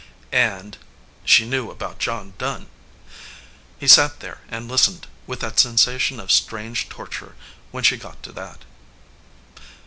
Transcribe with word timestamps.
And 0.31 0.79
she 1.23 1.45
knew 1.47 1.69
about 1.69 1.99
John 1.99 2.33
Dunn! 2.39 2.65
He 3.79 3.87
sat 3.87 4.19
there 4.19 4.39
and 4.49 4.67
listened, 4.67 5.05
with 5.27 5.41
that 5.41 5.59
sensation 5.59 6.19
of 6.19 6.31
strange 6.31 6.89
tor 6.89 7.05
ture, 7.05 7.35
when 7.69 7.83
she 7.83 7.97
got 7.97 8.23
to 8.23 8.31
that. 8.31 8.65